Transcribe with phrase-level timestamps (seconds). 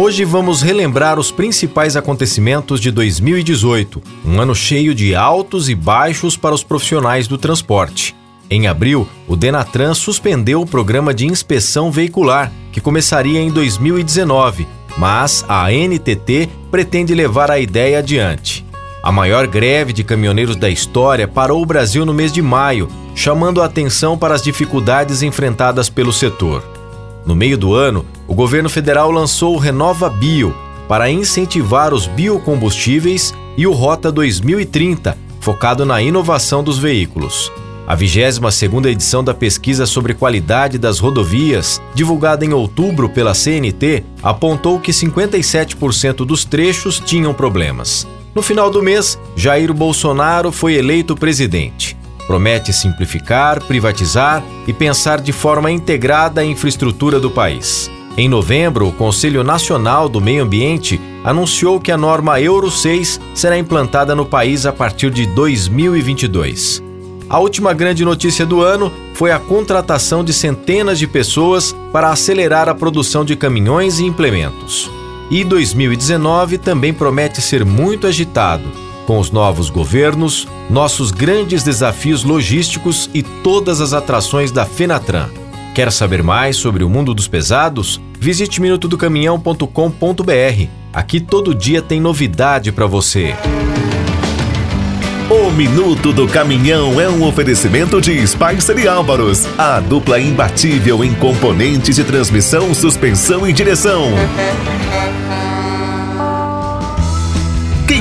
[0.00, 6.36] Hoje vamos relembrar os principais acontecimentos de 2018, um ano cheio de altos e baixos
[6.36, 8.14] para os profissionais do transporte.
[8.48, 15.44] Em abril, o Denatran suspendeu o programa de inspeção veicular, que começaria em 2019, mas
[15.48, 18.64] a NTT pretende levar a ideia adiante.
[19.02, 23.60] A maior greve de caminhoneiros da história parou o Brasil no mês de maio, chamando
[23.60, 26.77] a atenção para as dificuldades enfrentadas pelo setor.
[27.28, 30.54] No meio do ano, o governo federal lançou o Renova Bio
[30.88, 37.52] para incentivar os biocombustíveis e o Rota 2030, focado na inovação dos veículos.
[37.86, 44.80] A 22ª edição da pesquisa sobre qualidade das rodovias, divulgada em outubro pela CNT, apontou
[44.80, 48.06] que 57% dos trechos tinham problemas.
[48.34, 51.97] No final do mês, Jair Bolsonaro foi eleito presidente.
[52.28, 57.90] Promete simplificar, privatizar e pensar de forma integrada a infraestrutura do país.
[58.18, 63.56] Em novembro, o Conselho Nacional do Meio Ambiente anunciou que a norma Euro 6 será
[63.56, 66.82] implantada no país a partir de 2022.
[67.30, 72.68] A última grande notícia do ano foi a contratação de centenas de pessoas para acelerar
[72.68, 74.90] a produção de caminhões e implementos.
[75.30, 78.64] E 2019 também promete ser muito agitado,
[79.08, 85.30] com os novos governos, nossos grandes desafios logísticos e todas as atrações da Fenatran.
[85.74, 87.98] Quer saber mais sobre o mundo dos pesados?
[88.20, 90.66] Visite minutodocaminhão.com.br.
[90.92, 93.34] Aqui todo dia tem novidade para você.
[95.30, 101.14] O Minuto do Caminhão é um oferecimento de Spicer e Álvaros, a dupla imbatível em
[101.14, 104.12] componentes de transmissão, suspensão e direção.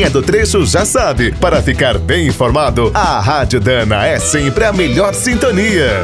[0.00, 4.72] É do trecho já sabe, para ficar bem informado, a Rádio Dana é sempre a
[4.72, 6.02] melhor sintonia.